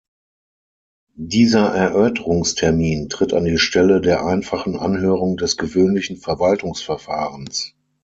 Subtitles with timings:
[1.13, 7.75] Dieser Erörterungstermin tritt an die Stelle der einfachen Anhörung des gewöhnlichen Verwaltungsverfahrens.